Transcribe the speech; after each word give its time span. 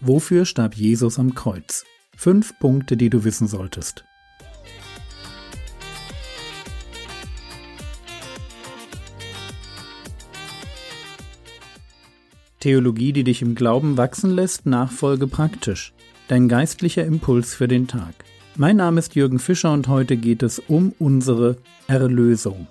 Wofür 0.00 0.44
starb 0.44 0.74
Jesus 0.74 1.18
am 1.18 1.34
Kreuz? 1.34 1.84
Fünf 2.14 2.58
Punkte, 2.58 2.98
die 2.98 3.08
du 3.08 3.24
wissen 3.24 3.46
solltest. 3.46 4.04
Theologie, 12.60 13.12
die 13.12 13.24
dich 13.24 13.40
im 13.42 13.54
Glauben 13.54 13.96
wachsen 13.96 14.30
lässt, 14.30 14.66
nachfolge 14.66 15.26
praktisch. 15.26 15.94
Dein 16.28 16.48
geistlicher 16.48 17.04
Impuls 17.04 17.54
für 17.54 17.68
den 17.68 17.86
Tag. 17.86 18.14
Mein 18.56 18.76
Name 18.76 18.98
ist 18.98 19.14
Jürgen 19.14 19.38
Fischer 19.38 19.72
und 19.72 19.88
heute 19.88 20.16
geht 20.16 20.42
es 20.42 20.58
um 20.58 20.92
unsere 20.98 21.56
Erlösung. 21.86 22.66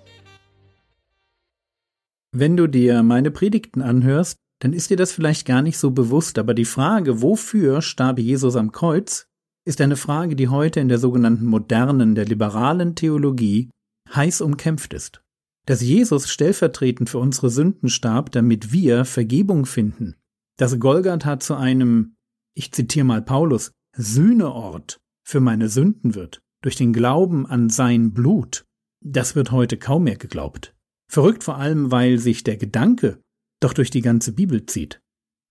Wenn 2.32 2.57
du 2.57 2.68
dir 2.68 3.02
meine 3.02 3.32
Predigten 3.32 3.82
anhörst, 3.82 4.38
dann 4.59 4.73
ist 4.73 4.90
dir 4.90 4.98
das 4.98 5.12
vielleicht 5.12 5.45
gar 5.45 5.62
nicht 5.62 5.77
so 5.77 5.91
bewusst, 5.91 6.40
aber 6.40 6.54
die 6.54 6.66
Frage, 6.66 7.22
wofür 7.22 7.82
starb 7.82 8.20
Jesus 8.20 8.55
am 8.55 8.72
Kreuz, 8.72 9.28
ist 9.66 9.81
eine 9.81 9.98
Frage, 9.98 10.36
die 10.36 10.48
heute 10.48 10.80
in 10.80 10.88
der 10.88 11.00
sogenannten 11.00 11.45
modernen, 11.45 12.16
der 12.16 12.26
liberalen 12.26 12.95
Theologie 12.95 13.70
heiß 14.14 14.41
umkämpft 14.41 14.94
ist. 14.94 15.22
Dass 15.66 15.81
Jesus 15.81 16.30
stellvertretend 16.30 17.09
für 17.09 17.18
unsere 17.18 17.50
Sünden 17.50 17.90
starb, 17.90 18.31
damit 18.31 18.72
wir 18.72 19.04
Vergebung 19.04 19.66
finden. 19.66 20.16
Dass 20.58 20.80
Golgatha 20.80 21.40
zu 21.40 21.56
einem, 21.56 22.16
ich 22.56 22.72
zitiere 22.72 23.06
mal 23.06 23.23
Paulus, 23.23 23.72
Sühneort 23.98 25.00
für 25.28 25.40
meine 25.40 25.70
Sünden 25.70 26.14
wird, 26.14 26.42
durch 26.62 26.76
den 26.76 26.94
Glauben 26.94 27.48
an 27.48 27.70
sein 27.70 28.14
Blut. 28.14 28.66
Das 29.03 29.36
wird 29.36 29.52
heute 29.52 29.78
kaum 29.78 30.03
mehr 30.03 30.17
geglaubt. 30.17 30.76
Verrückt 31.12 31.44
vor 31.44 31.58
allem, 31.58 31.92
weil 31.92 32.20
sich 32.20 32.44
der 32.44 32.58
Gedanke 32.58 33.20
doch 33.62 33.73
durch 33.73 33.90
die 33.90 34.02
ganze 34.02 34.32
Bibel 34.32 34.66
zieht. 34.66 35.02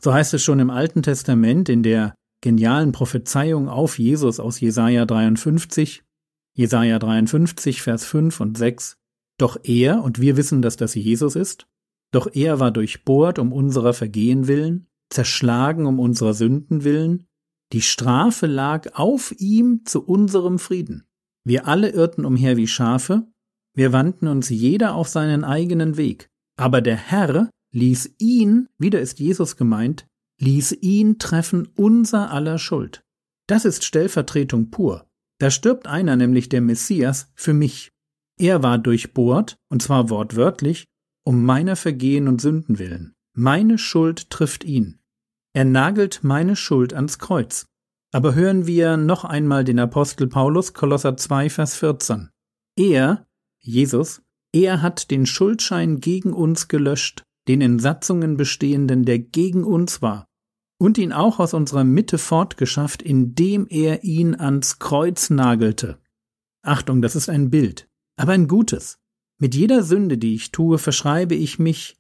So 0.02 0.12
heißt 0.12 0.34
es 0.34 0.42
schon 0.42 0.60
im 0.60 0.70
Alten 0.70 1.02
Testament 1.02 1.69
in 1.69 1.83
der 1.83 2.14
genialen 2.42 2.92
Prophezeiung 2.92 3.69
auf 3.69 3.98
Jesus 3.98 4.38
aus 4.38 4.60
Jesaja 4.60 5.06
53, 5.06 6.05
Jesaja 6.56 6.98
53, 6.98 7.80
Vers 7.80 8.05
5 8.05 8.41
und 8.41 8.58
6. 8.58 8.97
Doch 9.38 9.58
er, 9.64 10.02
und 10.02 10.20
wir 10.20 10.36
wissen, 10.36 10.62
dass 10.62 10.77
das 10.77 10.94
Jesus 10.94 11.36
ist, 11.36 11.66
doch 12.12 12.28
er 12.32 12.60
war 12.60 12.70
durchbohrt 12.70 13.38
um 13.38 13.52
unserer 13.52 13.94
Vergehen 13.94 14.47
willen, 14.47 14.86
zerschlagen 15.10 15.86
um 15.86 15.98
unserer 15.98 16.34
Sünden 16.34 16.84
willen, 16.84 17.27
die 17.72 17.82
Strafe 17.82 18.47
lag 18.47 18.94
auf 18.94 19.34
ihm 19.38 19.84
zu 19.84 20.05
unserem 20.05 20.58
Frieden. 20.58 21.06
Wir 21.44 21.66
alle 21.66 21.91
irrten 21.91 22.25
umher 22.25 22.56
wie 22.56 22.69
Schafe, 22.69 23.27
wir 23.75 23.92
wandten 23.92 24.28
uns 24.28 24.48
jeder 24.50 24.94
auf 24.94 25.08
seinen 25.08 25.42
eigenen 25.42 25.97
Weg, 25.97 26.30
aber 26.56 26.80
der 26.80 26.97
Herr 26.97 27.50
ließ 27.75 28.14
ihn, 28.19 28.69
wieder 28.78 29.00
ist 29.00 29.19
Jesus 29.19 29.56
gemeint, 29.56 30.06
ließ 30.41 30.72
ihn 30.80 31.19
treffen 31.19 31.69
unser 31.75 32.31
aller 32.31 32.58
Schuld. 32.58 33.05
Das 33.47 33.64
ist 33.64 33.84
Stellvertretung 33.84 34.70
pur. 34.70 35.08
Da 35.39 35.50
stirbt 35.50 35.86
einer, 35.86 36.16
nämlich 36.16 36.48
der 36.48 36.61
Messias, 36.61 37.31
für 37.34 37.53
mich. 37.53 37.91
Er 38.39 38.62
war 38.62 38.78
durchbohrt, 38.78 39.58
und 39.69 39.83
zwar 39.83 40.08
wortwörtlich, 40.08 40.86
um 41.25 41.44
meiner 41.44 41.77
Vergehen 41.77 42.28
und 42.28 42.41
Sünden 42.41 42.78
willen. 42.78 43.14
Meine 43.36 43.78
Schuld 43.78 44.31
trifft 44.31 44.64
ihn. 44.64 45.00
Er 45.53 45.64
nagelt 45.64 46.20
meine 46.22 46.56
Schuld 46.56 46.94
ans 46.94 47.19
Kreuz. 47.19 47.66
Aber 48.12 48.34
hören 48.34 48.66
wir 48.66 48.97
noch 48.97 49.25
einmal 49.25 49.64
den 49.64 49.81
Apostel 49.81 50.28
Paulus, 50.28 50.72
Kolosser 50.72 51.16
2, 51.16 51.50
Vers 51.50 51.75
14. 51.77 52.31
Er, 52.77 53.27
Jesus, 53.61 54.22
er 54.53 54.83
hat 54.83 55.11
den 55.11 55.27
Schuldschein 55.27 55.98
gegen 55.98 56.33
uns 56.33 56.69
gelöscht, 56.69 57.25
den 57.48 57.61
in 57.61 57.78
Satzungen 57.78 58.37
bestehenden, 58.37 59.05
der 59.05 59.19
gegen 59.19 59.64
uns 59.64 60.03
war, 60.03 60.27
und 60.78 60.98
ihn 60.98 61.12
auch 61.12 61.39
aus 61.39 61.55
unserer 61.55 61.84
Mitte 61.84 62.19
fortgeschafft, 62.19 63.03
indem 63.03 63.67
er 63.69 64.05
ihn 64.05 64.34
ans 64.34 64.78
Kreuz 64.78 65.31
nagelte. 65.31 65.99
Achtung, 66.62 67.03
das 67.03 67.16
ist 67.16 67.28
ein 67.28 67.50
Bild, 67.50 67.88
aber 68.16 68.33
ein 68.33 68.49
gutes. 68.49 68.99
Mit 69.38 69.54
jeder 69.54 69.83
Sünde, 69.83 70.19
die 70.19 70.34
ich 70.34 70.53
tue, 70.53 70.78
verschreibe 70.78 71.34
ich 71.34 71.59
mich 71.59 71.97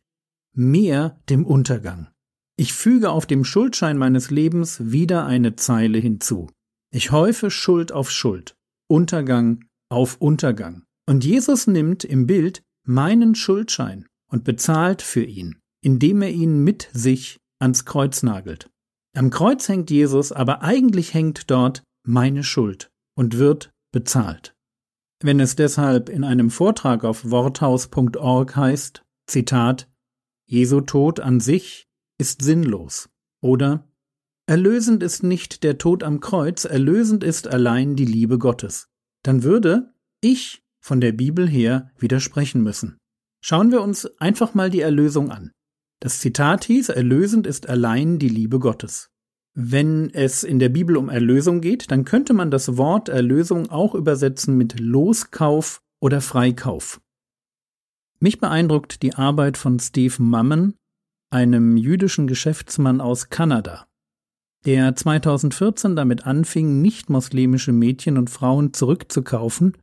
mehr 0.54 1.20
dem 1.28 1.44
Untergang. 1.44 2.08
Ich 2.56 2.72
füge 2.72 3.10
auf 3.10 3.26
dem 3.26 3.44
Schuldschein 3.44 3.98
meines 3.98 4.30
Lebens 4.30 4.92
wieder 4.92 5.26
eine 5.26 5.56
Zeile 5.56 5.98
hinzu. 5.98 6.48
Ich 6.92 7.10
häufe 7.10 7.50
Schuld 7.50 7.90
auf 7.90 8.10
Schuld, 8.10 8.56
Untergang 8.88 9.64
auf 9.90 10.20
Untergang. 10.20 10.84
Und 11.06 11.24
Jesus 11.24 11.66
nimmt 11.66 12.04
im 12.04 12.26
Bild 12.26 12.62
meinen 12.84 13.34
Schuldschein 13.34 14.06
und 14.34 14.42
bezahlt 14.42 15.00
für 15.00 15.22
ihn, 15.22 15.60
indem 15.80 16.20
er 16.20 16.32
ihn 16.32 16.58
mit 16.64 16.90
sich 16.92 17.38
ans 17.60 17.84
Kreuz 17.84 18.24
nagelt. 18.24 18.68
Am 19.16 19.30
Kreuz 19.30 19.68
hängt 19.68 19.92
Jesus, 19.92 20.32
aber 20.32 20.60
eigentlich 20.62 21.14
hängt 21.14 21.52
dort 21.52 21.84
meine 22.04 22.42
Schuld 22.42 22.90
und 23.16 23.38
wird 23.38 23.70
bezahlt. 23.92 24.56
Wenn 25.22 25.38
es 25.38 25.54
deshalb 25.54 26.08
in 26.08 26.24
einem 26.24 26.50
Vortrag 26.50 27.04
auf 27.04 27.30
worthaus.org 27.30 28.56
heißt, 28.56 29.04
Zitat, 29.28 29.88
Jesu 30.50 30.80
Tod 30.80 31.20
an 31.20 31.38
sich 31.38 31.86
ist 32.18 32.42
sinnlos 32.42 33.08
oder 33.40 33.88
Erlösend 34.46 35.04
ist 35.04 35.22
nicht 35.22 35.62
der 35.62 35.78
Tod 35.78 36.02
am 36.02 36.18
Kreuz, 36.18 36.64
erlösend 36.64 37.22
ist 37.22 37.46
allein 37.46 37.94
die 37.94 38.04
Liebe 38.04 38.38
Gottes, 38.38 38.88
dann 39.22 39.44
würde 39.44 39.94
ich 40.20 40.64
von 40.80 41.00
der 41.00 41.12
Bibel 41.12 41.48
her 41.48 41.92
widersprechen 41.98 42.64
müssen. 42.64 42.98
Schauen 43.46 43.70
wir 43.72 43.82
uns 43.82 44.06
einfach 44.20 44.54
mal 44.54 44.70
die 44.70 44.80
Erlösung 44.80 45.30
an. 45.30 45.52
Das 46.00 46.18
Zitat 46.18 46.64
hieß, 46.64 46.88
erlösend 46.88 47.46
ist 47.46 47.68
allein 47.68 48.18
die 48.18 48.30
Liebe 48.30 48.58
Gottes. 48.58 49.10
Wenn 49.52 50.08
es 50.14 50.44
in 50.44 50.58
der 50.58 50.70
Bibel 50.70 50.96
um 50.96 51.10
Erlösung 51.10 51.60
geht, 51.60 51.90
dann 51.90 52.06
könnte 52.06 52.32
man 52.32 52.50
das 52.50 52.78
Wort 52.78 53.10
Erlösung 53.10 53.68
auch 53.68 53.94
übersetzen 53.94 54.56
mit 54.56 54.80
Loskauf 54.80 55.82
oder 56.00 56.22
Freikauf. 56.22 57.02
Mich 58.18 58.40
beeindruckt 58.40 59.02
die 59.02 59.14
Arbeit 59.14 59.58
von 59.58 59.78
Steve 59.78 60.22
Mammon, 60.22 60.76
einem 61.28 61.76
jüdischen 61.76 62.26
Geschäftsmann 62.26 63.02
aus 63.02 63.28
Kanada, 63.28 63.86
der 64.64 64.96
2014 64.96 65.96
damit 65.96 66.26
anfing, 66.26 66.80
nicht-muslimische 66.80 67.72
Mädchen 67.72 68.16
und 68.16 68.30
Frauen 68.30 68.72
zurückzukaufen 68.72 69.76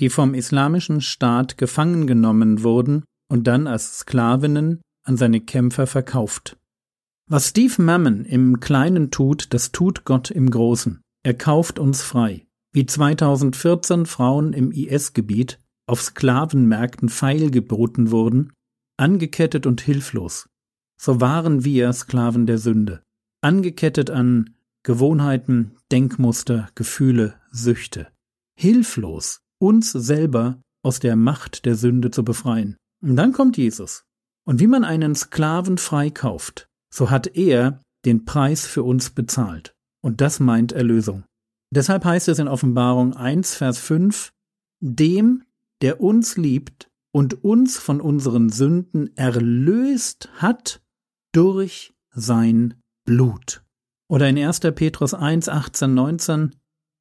die 0.00 0.10
vom 0.10 0.34
islamischen 0.34 1.00
Staat 1.00 1.58
gefangen 1.58 2.06
genommen 2.06 2.62
wurden 2.62 3.04
und 3.28 3.46
dann 3.46 3.66
als 3.66 3.98
Sklavinnen 3.98 4.80
an 5.04 5.16
seine 5.16 5.40
Kämpfer 5.40 5.86
verkauft. 5.86 6.56
Was 7.28 7.50
Steve 7.50 7.80
Mammon 7.80 8.24
im 8.24 8.58
Kleinen 8.60 9.10
tut, 9.10 9.54
das 9.54 9.70
tut 9.70 10.04
Gott 10.04 10.30
im 10.30 10.50
Großen. 10.50 11.00
Er 11.22 11.34
kauft 11.34 11.78
uns 11.78 12.02
frei. 12.02 12.46
Wie 12.72 12.86
2014 12.86 14.06
Frauen 14.06 14.52
im 14.52 14.72
IS-Gebiet 14.72 15.60
auf 15.86 16.02
Sklavenmärkten 16.02 17.08
feilgeboten 17.08 18.10
wurden, 18.10 18.52
angekettet 18.96 19.66
und 19.66 19.80
hilflos. 19.80 20.48
So 21.00 21.20
waren 21.20 21.64
wir 21.64 21.92
Sklaven 21.92 22.46
der 22.46 22.58
Sünde, 22.58 23.02
angekettet 23.40 24.10
an 24.10 24.54
Gewohnheiten, 24.82 25.76
Denkmuster, 25.90 26.68
Gefühle, 26.74 27.34
Süchte. 27.50 28.08
Hilflos, 28.56 29.40
uns 29.60 29.92
selber 29.92 30.60
aus 30.82 30.98
der 30.98 31.16
Macht 31.16 31.64
der 31.66 31.74
Sünde 31.74 32.10
zu 32.10 32.24
befreien. 32.24 32.76
Und 33.02 33.16
dann 33.16 33.32
kommt 33.32 33.56
Jesus. 33.56 34.04
Und 34.46 34.60
wie 34.60 34.66
man 34.66 34.84
einen 34.84 35.14
Sklaven 35.14 35.78
freikauft, 35.78 36.68
so 36.92 37.10
hat 37.10 37.36
er 37.36 37.82
den 38.04 38.24
Preis 38.24 38.66
für 38.66 38.82
uns 38.82 39.10
bezahlt. 39.10 39.74
Und 40.02 40.20
das 40.20 40.40
meint 40.40 40.72
Erlösung. 40.72 41.24
Deshalb 41.72 42.04
heißt 42.04 42.28
es 42.28 42.38
in 42.38 42.48
Offenbarung 42.48 43.14
1, 43.14 43.54
Vers 43.54 43.78
5, 43.78 44.32
dem, 44.80 45.44
der 45.82 46.00
uns 46.00 46.36
liebt 46.36 46.90
und 47.12 47.44
uns 47.44 47.78
von 47.78 48.00
unseren 48.00 48.48
Sünden 48.48 49.16
erlöst 49.16 50.30
hat 50.36 50.82
durch 51.32 51.94
sein 52.12 52.74
Blut. 53.04 53.62
Oder 54.08 54.28
in 54.28 54.38
1. 54.38 54.60
Petrus 54.74 55.14
1, 55.14 55.48
18, 55.48 55.94
19, 55.94 56.56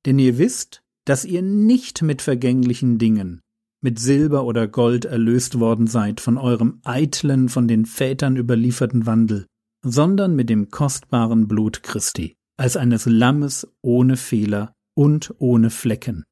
denn 0.05 0.19
ihr 0.19 0.37
wisst, 0.37 0.83
dass 1.09 1.25
ihr 1.25 1.41
nicht 1.41 2.03
mit 2.03 2.21
vergänglichen 2.21 2.99
Dingen, 2.99 3.41
mit 3.81 3.97
Silber 3.97 4.43
oder 4.43 4.67
Gold 4.67 5.05
erlöst 5.05 5.59
worden 5.59 5.87
seid 5.87 6.21
von 6.21 6.37
eurem 6.37 6.81
eitlen, 6.83 7.49
von 7.49 7.67
den 7.67 7.87
Vätern 7.87 8.37
überlieferten 8.37 9.07
Wandel, 9.07 9.47
sondern 9.83 10.35
mit 10.35 10.51
dem 10.51 10.69
kostbaren 10.69 11.47
Blut 11.47 11.81
Christi, 11.81 12.35
als 12.57 12.77
eines 12.77 13.07
Lammes 13.07 13.67
ohne 13.81 14.17
Fehler 14.17 14.75
und 14.95 15.33
ohne 15.39 15.71
Flecken. 15.71 16.25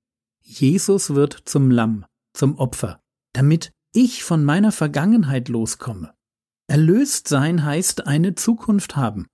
Jesus 0.44 1.15
wird 1.15 1.41
zum 1.45 1.71
Lamm, 1.71 2.06
zum 2.33 2.59
Opfer, 2.59 3.00
damit 3.33 3.71
ich 3.95 4.24
von 4.24 4.44
meiner 4.44 4.71
Vergangenheit 4.71 5.50
loskomme. 5.50 6.13
Erlöst 6.69 7.27
sein 7.27 7.63
heißt 7.63 8.06
eine 8.06 8.35
Zukunft 8.35 8.95
haben. 8.95 9.25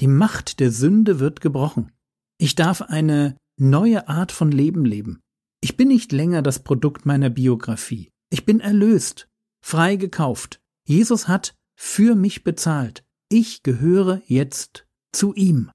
Die 0.00 0.08
Macht 0.08 0.58
der 0.58 0.70
Sünde 0.70 1.20
wird 1.20 1.42
gebrochen. 1.42 1.92
Ich 2.38 2.54
darf 2.54 2.80
eine 2.80 3.36
neue 3.56 4.08
Art 4.08 4.32
von 4.32 4.50
Leben 4.50 4.84
leben. 4.84 5.20
Ich 5.60 5.76
bin 5.76 5.88
nicht 5.88 6.12
länger 6.12 6.42
das 6.42 6.60
Produkt 6.60 7.06
meiner 7.06 7.30
Biografie. 7.30 8.10
Ich 8.30 8.44
bin 8.44 8.60
erlöst, 8.60 9.28
frei 9.64 9.96
gekauft. 9.96 10.60
Jesus 10.86 11.28
hat 11.28 11.54
für 11.76 12.14
mich 12.14 12.44
bezahlt. 12.44 13.04
Ich 13.28 13.62
gehöre 13.62 14.22
jetzt 14.26 14.86
zu 15.12 15.34
ihm. 15.34 15.70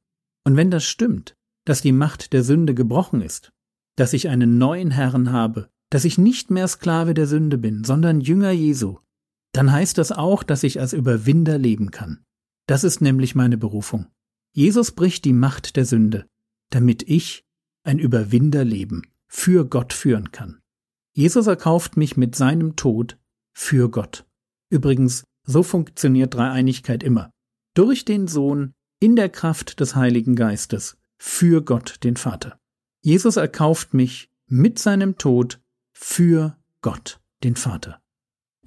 Und 0.46 0.56
wenn 0.56 0.72
das 0.72 0.86
stimmt, 0.86 1.36
dass 1.66 1.82
die 1.82 1.92
Macht 1.92 2.34
der 2.34 2.44
Sünde 2.44 2.74
gebrochen 2.74 3.22
ist, 3.22 3.52
dass 3.98 4.14
ich 4.14 4.30
einen 4.30 4.58
neuen 4.58 4.92
Herrn 4.92 5.32
habe, 5.32 5.70
dass 5.90 6.06
ich 6.06 6.18
nicht 6.18 6.50
mehr 6.50 6.68
Sklave 6.68 7.14
der 7.14 7.28
Sünde 7.28 7.58
bin, 7.58 7.84
sondern 7.84 8.22
Jünger 8.22 8.52
Jesu, 8.52 9.00
dann 9.54 9.72
heißt 9.72 9.98
das 9.98 10.12
auch, 10.12 10.44
dass 10.44 10.64
ich 10.64 10.80
als 10.80 10.94
Überwinder 10.94 11.58
leben 11.58 11.92
kann. 11.92 12.24
Das 12.68 12.84
ist 12.84 13.02
nämlich 13.02 13.36
meine 13.36 13.58
Berufung. 13.58 14.08
Jesus 14.54 14.92
bricht 14.92 15.26
die 15.26 15.34
Macht 15.34 15.76
der 15.76 15.86
Sünde, 15.86 16.26
damit 16.70 17.04
ich 17.04 17.46
ein 17.84 18.00
Überwinderleben 18.00 19.08
für 19.28 19.66
Gott 19.66 19.94
führen 19.94 20.32
kann. 20.32 20.60
Jesus 21.14 21.48
erkauft 21.48 21.98
mich 21.98 22.18
mit 22.18 22.36
seinem 22.36 22.76
Tod 22.76 23.18
für 23.54 23.90
Gott. 23.90 24.26
Übrigens, 24.70 25.24
so 25.44 25.64
funktioniert 25.64 26.34
Dreieinigkeit 26.34 27.04
immer. 27.04 27.32
Durch 27.74 28.06
den 28.06 28.28
Sohn 28.28 28.74
in 29.00 29.16
der 29.16 29.30
Kraft 29.30 29.80
des 29.80 29.96
Heiligen 29.96 30.36
Geistes 30.36 30.98
für 31.18 31.64
Gott 31.64 32.04
den 32.04 32.16
Vater. 32.16 32.58
Jesus 33.02 33.36
erkauft 33.36 33.94
mich 33.94 34.30
mit 34.48 34.80
seinem 34.80 35.18
Tod 35.18 35.60
für 35.94 36.58
Gott 36.82 37.20
den 37.44 37.56
Vater. 37.56 38.00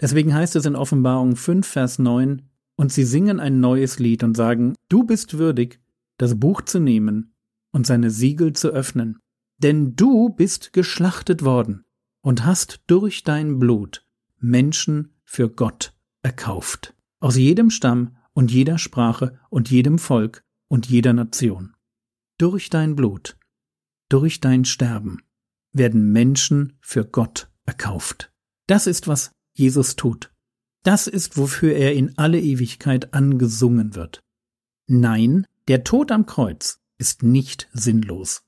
Deswegen 0.01 0.35
heißt 0.35 0.57
es 0.57 0.67
in 0.67 0.77
Offenbarung 0.77 1.37
5, 1.37 1.67
Vers 1.67 1.99
9, 1.99 2.43
und 2.77 2.93
sie 2.93 3.05
singen 3.05 3.39
ein 3.39 3.61
neues 3.61 3.99
Lied 3.99 4.25
und 4.25 4.37
sagen, 4.37 4.75
du 4.89 5.05
bist 5.05 5.39
würdig, 5.39 5.81
das 6.19 6.39
Buch 6.39 6.63
zu 6.63 6.81
nehmen 6.81 7.34
und 7.75 7.89
seine 7.89 8.11
Siegel 8.11 8.53
zu 8.53 8.69
öffnen, 8.69 9.19
denn 9.59 9.97
du 9.97 10.29
bist 10.29 10.73
geschlachtet 10.73 11.45
worden 11.45 11.85
und 12.23 12.47
hast 12.47 12.83
durch 12.87 13.25
dein 13.25 13.59
Blut 13.59 14.07
Menschen 14.39 15.17
für 15.25 15.51
Gott 15.51 15.93
erkauft, 16.23 16.95
aus 17.19 17.37
jedem 17.37 17.71
Stamm 17.71 18.17
und 18.33 18.53
jeder 18.53 18.79
Sprache 18.79 19.41
und 19.51 19.71
jedem 19.71 19.99
Volk 19.99 20.45
und 20.69 20.87
jeder 20.87 21.13
Nation. 21.13 21.75
Durch 22.39 22.71
dein 22.71 22.95
Blut, 22.95 23.37
durch 24.09 24.41
dein 24.41 24.65
Sterben 24.65 25.23
werden 25.73 26.13
Menschen 26.13 26.79
für 26.81 27.05
Gott 27.05 27.51
erkauft. 27.67 28.33
Das 28.69 28.87
ist, 28.87 29.09
was 29.09 29.33
Jesus 29.53 29.97
tut. 29.97 30.33
Das 30.85 31.09
ist, 31.09 31.37
wofür 31.37 31.75
er 31.75 31.95
in 31.95 32.17
alle 32.19 32.41
Ewigkeit 32.41 33.15
angesungen 33.15 33.97
wird. 33.97 34.23
Nein, 34.87 35.49
der 35.67 35.83
Tod 35.83 36.13
am 36.13 36.27
Kreuz 36.27 36.84
ist 36.99 37.23
nicht 37.23 37.69
sinnlos. 37.73 38.43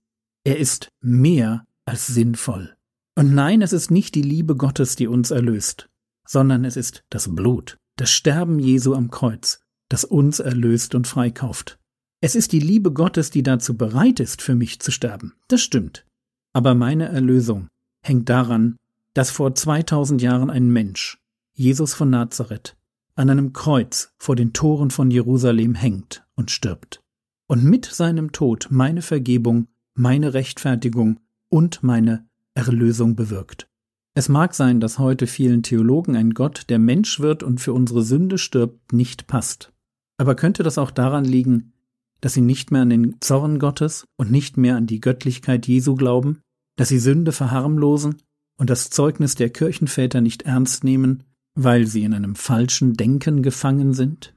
Er 0.44 0.58
ist 0.58 0.90
mehr 1.00 1.66
als 1.84 2.06
sinnvoll. 2.06 2.76
Und 3.16 3.34
nein, 3.34 3.62
es 3.62 3.72
ist 3.72 3.90
nicht 3.90 4.14
die 4.14 4.22
Liebe 4.22 4.56
Gottes, 4.56 4.96
die 4.96 5.06
uns 5.06 5.31
erlöst, 5.31 5.88
sondern 6.26 6.64
es 6.64 6.76
ist 6.76 7.02
das 7.08 7.34
Blut, 7.34 7.78
das 7.96 8.10
Sterben 8.10 8.58
Jesu 8.58 8.94
am 8.94 9.10
Kreuz, 9.10 9.60
das 9.88 10.04
uns 10.04 10.38
erlöst 10.38 10.94
und 10.94 11.06
freikauft. 11.06 11.78
Es 12.20 12.34
ist 12.34 12.52
die 12.52 12.60
Liebe 12.60 12.93
Gottes, 12.93 13.31
die 13.31 13.43
dazu 13.43 13.76
bereit 13.76 14.20
ist, 14.20 14.43
für 14.43 14.54
mich 14.54 14.81
zu 14.81 14.90
sterben. 14.90 15.34
Das 15.48 15.62
stimmt. 15.62 16.06
Aber 16.52 16.75
meine 16.75 17.08
Erlösung 17.08 17.69
hängt 18.02 18.28
daran, 18.28 18.76
dass 19.14 19.31
vor 19.31 19.54
2000 19.54 20.20
Jahren 20.20 20.50
ein 20.50 20.70
Mensch, 20.70 21.19
Jesus 21.52 21.94
von 21.94 22.10
Nazareth, 22.10 22.76
an 23.14 23.31
einem 23.31 23.52
Kreuz 23.52 24.12
vor 24.19 24.37
den 24.37 24.52
Toren 24.52 24.90
von 24.90 25.10
Jerusalem 25.10 25.75
hängt 25.75 26.25
und 26.34 26.50
stirbt. 26.50 27.02
Und 27.48 27.64
mit 27.64 27.84
seinem 27.84 28.32
Tod 28.32 28.69
meine 28.70 29.02
Vergebung, 29.02 29.69
meine 29.94 30.34
Rechtfertigung 30.34 31.20
und 31.48 31.82
meine 31.82 32.28
Erlösung 32.54 33.14
bewirkt. 33.14 33.69
Es 34.14 34.28
mag 34.28 34.54
sein, 34.54 34.81
dass 34.81 34.98
heute 34.98 35.26
vielen 35.26 35.62
Theologen 35.62 36.16
ein 36.16 36.31
Gott, 36.31 36.64
der 36.70 36.78
Mensch 36.78 37.20
wird 37.20 37.43
und 37.43 37.60
für 37.60 37.72
unsere 37.72 38.02
Sünde 38.02 38.38
stirbt, 38.38 38.93
nicht 38.93 39.26
passt. 39.26 39.72
Aber 40.19 40.34
könnte 40.34 40.62
das 40.62 40.78
auch 40.78 40.90
daran 40.90 41.25
liegen, 41.25 41.72
dass 42.20 42.32
sie 42.32 42.40
nicht 42.40 42.70
mehr 42.70 42.82
an 42.82 42.90
den 42.90 43.20
Zorn 43.20 43.58
Gottes 43.58 44.06
und 44.16 44.31
nicht 44.31 44.56
mehr 44.56 44.76
an 44.76 44.87
die 44.87 45.00
Göttlichkeit 45.00 45.66
Jesu 45.66 45.94
glauben, 45.94 46.40
dass 46.76 46.88
sie 46.88 46.98
Sünde 46.98 47.31
verharmlosen 47.31 48.22
und 48.56 48.70
das 48.70 48.90
Zeugnis 48.90 49.34
der 49.34 49.50
Kirchenväter 49.50 50.20
nicht 50.20 50.43
ernst 50.43 50.82
nehmen, 50.82 51.25
weil 51.54 51.87
sie 51.87 52.02
in 52.02 52.14
einem 52.14 52.34
falschen 52.34 52.94
Denken 52.94 53.43
gefangen 53.43 53.93
sind? 53.93 54.34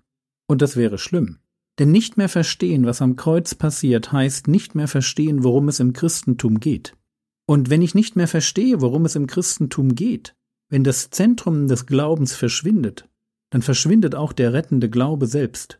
Und 0.47 0.61
das 0.61 0.75
wäre 0.75 0.97
schlimm. 0.97 1.39
Denn 1.79 1.91
nicht 1.91 2.17
mehr 2.17 2.29
verstehen, 2.29 2.85
was 2.85 3.01
am 3.01 3.15
Kreuz 3.15 3.55
passiert, 3.55 4.11
heißt 4.11 4.49
nicht 4.49 4.75
mehr 4.75 4.89
verstehen, 4.89 5.43
worum 5.43 5.69
es 5.69 5.79
im 5.79 5.93
Christentum 5.93 6.59
geht. 6.59 6.95
Und 7.45 7.69
wenn 7.69 7.81
ich 7.81 7.95
nicht 7.95 8.17
mehr 8.17 8.27
verstehe, 8.27 8.81
worum 8.81 9.05
es 9.05 9.15
im 9.15 9.25
Christentum 9.25 9.95
geht, 9.95 10.35
wenn 10.67 10.83
das 10.83 11.09
Zentrum 11.09 11.67
des 11.67 11.85
Glaubens 11.85 12.35
verschwindet, 12.35 13.07
dann 13.49 13.61
verschwindet 13.61 14.13
auch 14.13 14.33
der 14.33 14.53
rettende 14.53 14.89
Glaube 14.89 15.25
selbst. 15.25 15.79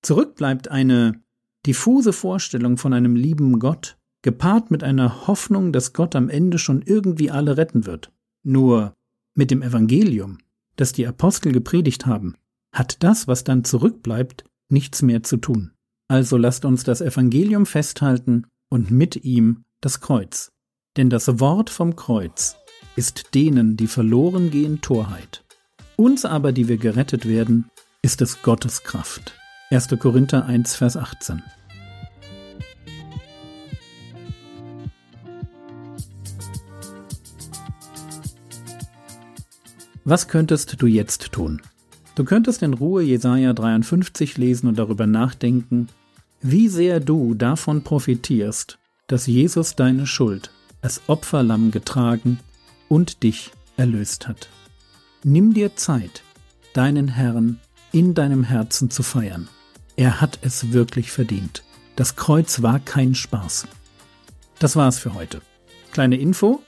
Zurück 0.00 0.36
bleibt 0.36 0.68
eine 0.68 1.20
diffuse 1.66 2.12
Vorstellung 2.12 2.78
von 2.78 2.92
einem 2.92 3.14
lieben 3.14 3.58
Gott, 3.58 3.98
gepaart 4.22 4.70
mit 4.70 4.84
einer 4.84 5.26
Hoffnung, 5.26 5.72
dass 5.72 5.92
Gott 5.92 6.16
am 6.16 6.28
Ende 6.28 6.58
schon 6.58 6.82
irgendwie 6.82 7.30
alle 7.30 7.56
retten 7.56 7.84
wird. 7.84 8.12
Nur 8.44 8.94
mit 9.34 9.50
dem 9.50 9.62
Evangelium, 9.62 10.38
das 10.76 10.92
die 10.92 11.06
Apostel 11.06 11.52
gepredigt 11.52 12.06
haben, 12.06 12.36
hat 12.72 13.02
das, 13.02 13.28
was 13.28 13.44
dann 13.44 13.64
zurückbleibt, 13.64 14.44
nichts 14.72 15.02
mehr 15.02 15.22
zu 15.22 15.36
tun. 15.36 15.72
Also 16.08 16.36
lasst 16.36 16.64
uns 16.64 16.84
das 16.84 17.00
Evangelium 17.00 17.66
festhalten 17.66 18.46
und 18.70 18.90
mit 18.90 19.24
ihm 19.24 19.64
das 19.80 20.00
Kreuz. 20.00 20.50
Denn 20.96 21.10
das 21.10 21.40
Wort 21.40 21.70
vom 21.70 21.96
Kreuz 21.96 22.56
ist 22.96 23.34
denen, 23.34 23.76
die 23.76 23.86
verloren 23.86 24.50
gehen, 24.50 24.80
Torheit. 24.80 25.44
Uns 25.96 26.24
aber, 26.24 26.52
die 26.52 26.68
wir 26.68 26.76
gerettet 26.76 27.26
werden, 27.26 27.70
ist 28.02 28.20
es 28.20 28.42
Gottes 28.42 28.82
Kraft. 28.82 29.34
1. 29.70 29.88
Korinther 29.98 30.44
1, 30.44 30.74
Vers 30.74 30.96
18. 30.96 31.42
Was 40.04 40.26
könntest 40.26 40.82
du 40.82 40.86
jetzt 40.86 41.30
tun? 41.30 41.62
Du 42.14 42.24
könntest 42.24 42.62
in 42.62 42.74
Ruhe 42.74 43.02
Jesaja 43.02 43.54
53 43.54 44.36
lesen 44.36 44.68
und 44.68 44.78
darüber 44.78 45.06
nachdenken, 45.06 45.88
wie 46.42 46.68
sehr 46.68 47.00
du 47.00 47.34
davon 47.34 47.82
profitierst, 47.82 48.78
dass 49.06 49.26
Jesus 49.26 49.76
deine 49.76 50.06
Schuld 50.06 50.50
als 50.82 51.02
Opferlamm 51.06 51.70
getragen 51.70 52.40
und 52.88 53.22
dich 53.22 53.52
erlöst 53.76 54.28
hat. 54.28 54.48
Nimm 55.24 55.54
dir 55.54 55.76
Zeit, 55.76 56.22
deinen 56.74 57.08
Herrn 57.08 57.60
in 57.92 58.14
deinem 58.14 58.44
Herzen 58.44 58.90
zu 58.90 59.02
feiern. 59.02 59.48
Er 59.96 60.20
hat 60.20 60.38
es 60.42 60.72
wirklich 60.72 61.12
verdient. 61.12 61.62
Das 61.96 62.16
Kreuz 62.16 62.62
war 62.62 62.80
kein 62.80 63.14
Spaß. 63.14 63.68
Das 64.58 64.76
war's 64.76 64.98
für 64.98 65.14
heute. 65.14 65.40
Kleine 65.92 66.16
Info. 66.16 66.62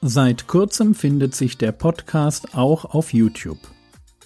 Seit 0.00 0.46
kurzem 0.46 0.94
findet 0.94 1.34
sich 1.34 1.58
der 1.58 1.72
Podcast 1.72 2.54
auch 2.54 2.84
auf 2.84 3.12
YouTube. 3.12 3.58